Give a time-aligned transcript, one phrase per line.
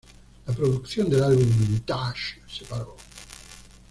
[0.47, 2.97] La producción del álbum "Vintage" se paró.